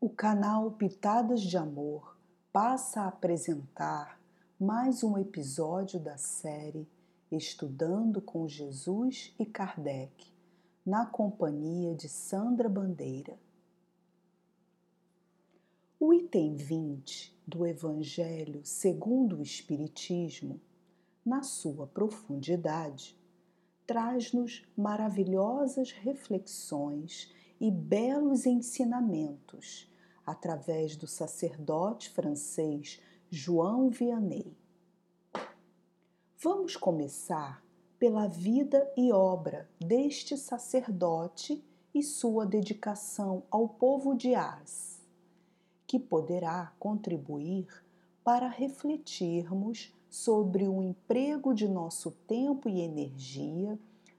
[0.00, 2.16] O canal Pitadas de Amor
[2.52, 4.20] passa a apresentar
[4.56, 6.86] mais um episódio da série
[7.32, 10.32] Estudando com Jesus e Kardec,
[10.86, 13.36] na companhia de Sandra Bandeira.
[15.98, 20.60] O item 20 do Evangelho segundo o Espiritismo,
[21.26, 23.18] na sua profundidade,
[23.84, 29.87] traz-nos maravilhosas reflexões e belos ensinamentos
[30.28, 34.54] através do sacerdote francês João Vianney.
[36.36, 37.64] Vamos começar
[37.98, 45.00] pela vida e obra deste sacerdote e sua dedicação ao povo de Ars,
[45.86, 47.66] que poderá contribuir
[48.22, 53.78] para refletirmos sobre o emprego de nosso tempo e energia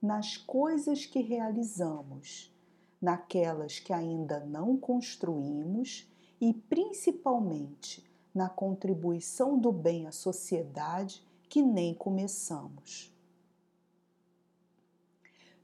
[0.00, 2.50] nas coisas que realizamos
[3.00, 6.06] naquelas que ainda não construímos
[6.40, 8.04] e principalmente
[8.34, 13.12] na contribuição do bem à sociedade que nem começamos.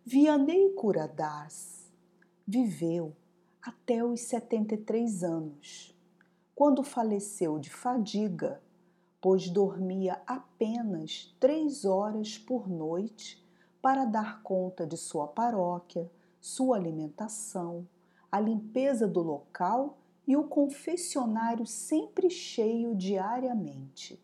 [0.04, 1.92] Vianney Curadas
[2.46, 3.12] viveu
[3.60, 5.92] até os 73 anos,
[6.54, 8.62] quando faleceu de fadiga,
[9.20, 13.44] pois dormia apenas três horas por noite
[13.82, 16.08] para dar conta de sua paróquia,
[16.46, 17.88] sua alimentação,
[18.30, 24.22] a limpeza do local e o confessionário sempre cheio diariamente.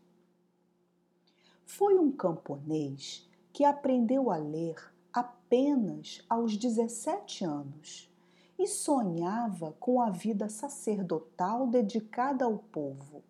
[1.67, 4.77] Foi um camponês que aprendeu a ler
[5.13, 8.09] apenas aos 17 anos
[8.57, 13.25] e sonhava com a vida sacerdotal dedicada ao povo.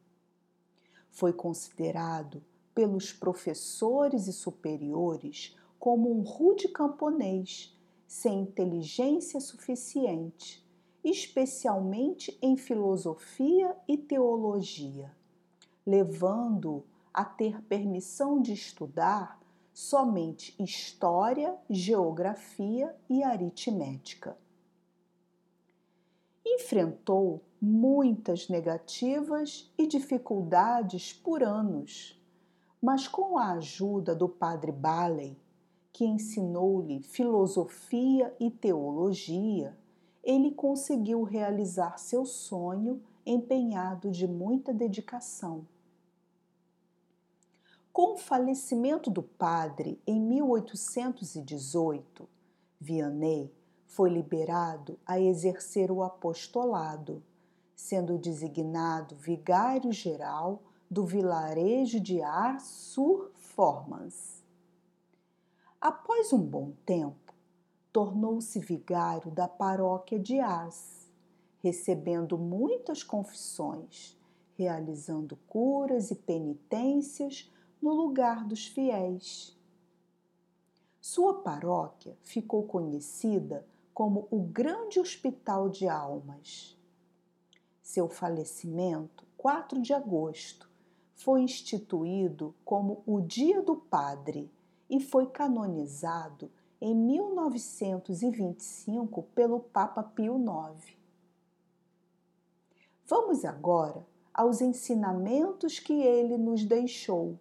[1.11, 7.75] Foi considerado pelos professores e superiores como um rude camponês
[8.12, 10.62] sem inteligência suficiente,
[11.02, 15.10] especialmente em filosofia e teologia,
[15.84, 19.40] levando-o a ter permissão de estudar
[19.72, 24.36] somente história, geografia e aritmética.
[26.45, 32.22] Enfrentou muitas negativas e dificuldades por anos,
[32.80, 35.40] mas com a ajuda do padre Baley
[35.92, 39.79] que ensinou-lhe filosofia e teologia,
[40.25, 45.67] ele conseguiu realizar seu sonho empenhado de muita dedicação.
[47.92, 52.27] Com o falecimento do padre em 1818,
[52.81, 53.52] Vianney
[53.86, 57.23] foi liberado a exercer o apostolado,
[57.77, 64.42] sendo designado vigário-geral do vilarejo de Ars-sur-Formans.
[65.83, 67.35] Após um bom tempo,
[67.93, 71.11] tornou-se vigário da paróquia de Ars,
[71.59, 74.17] recebendo muitas confissões,
[74.57, 77.51] realizando curas e penitências
[77.83, 79.59] no lugar dos fiéis.
[81.01, 86.79] Sua paróquia ficou conhecida como o Grande Hospital de Almas.
[87.83, 90.70] Seu falecimento, 4 de agosto,
[91.17, 94.49] foi instituído como o Dia do Padre
[94.92, 96.48] e foi canonizado
[96.79, 100.95] em 1925 pelo Papa Pio IX.
[103.07, 107.41] Vamos agora aos ensinamentos que ele nos deixou.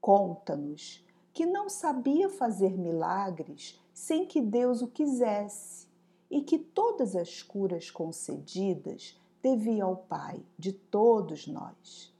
[0.00, 5.86] Conta-nos que não sabia fazer milagres sem que Deus o quisesse
[6.30, 12.10] e que todas as curas concedidas devia ao Pai de todos nós.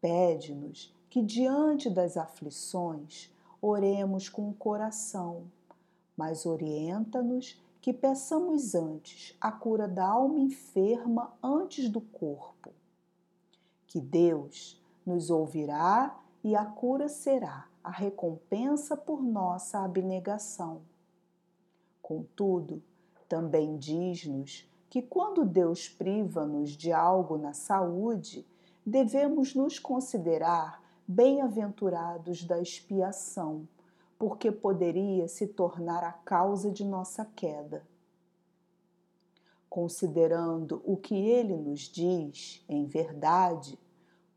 [0.00, 3.32] Pede-nos que diante das aflições
[3.62, 5.44] oremos com o coração,
[6.16, 12.72] mas orienta-nos que peçamos antes a cura da alma enferma antes do corpo.
[13.86, 20.80] Que Deus nos ouvirá e a cura será a recompensa por nossa abnegação.
[22.02, 22.82] Contudo,
[23.28, 28.44] também diz-nos que quando Deus priva-nos de algo na saúde,
[28.84, 33.68] devemos nos considerar bem-aventurados da expiação,
[34.18, 37.86] porque poderia se tornar a causa de nossa queda.
[39.68, 43.78] Considerando o que ele nos diz, em verdade,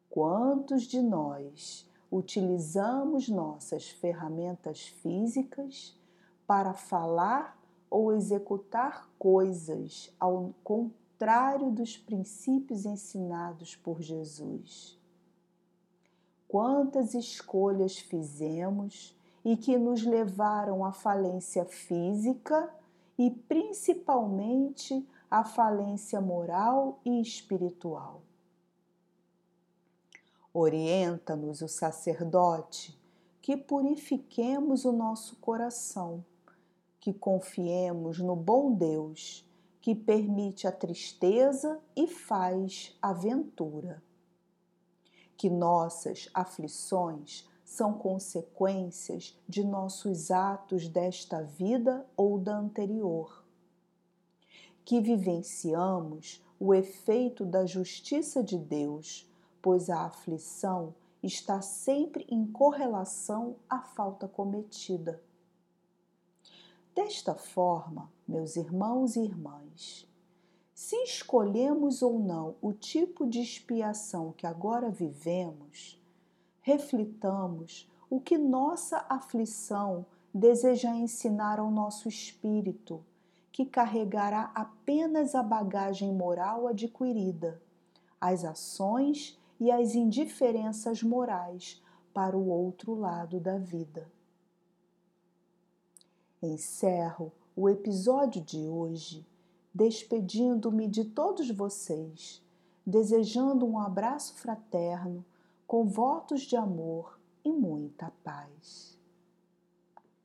[0.10, 5.96] quantos de nós utilizamos nossas ferramentas físicas
[6.46, 7.58] para falar
[7.90, 14.98] ou executar coisas ao contrário dos princípios ensinados por Jesus?
[16.48, 22.70] Quantas escolhas fizemos e que nos levaram à falência física
[23.18, 28.22] e principalmente a falência moral e espiritual.
[30.54, 32.98] Orienta-nos o sacerdote
[33.42, 36.24] que purifiquemos o nosso coração,
[37.00, 39.48] que confiemos no bom Deus
[39.88, 44.04] que permite a tristeza e faz a ventura.
[45.38, 53.44] Que nossas aflições são consequências de nossos atos desta vida ou da anterior.
[54.84, 59.30] Que vivenciamos o efeito da justiça de Deus,
[59.62, 65.22] pois a aflição está sempre em correlação à falta cometida.
[66.96, 70.07] Desta forma, meus irmãos e irmãs,
[70.78, 76.00] se escolhemos ou não o tipo de expiação que agora vivemos,
[76.62, 83.04] reflitamos o que nossa aflição deseja ensinar ao nosso espírito,
[83.52, 87.60] que carregará apenas a bagagem moral adquirida,
[88.22, 91.82] as ações e as indiferenças morais
[92.14, 94.08] para o outro lado da vida.
[96.40, 99.26] Encerro o episódio de hoje
[99.78, 102.42] despedindo-me de todos vocês,
[102.84, 105.24] desejando um abraço fraterno
[105.68, 108.97] com votos de amor e muita paz.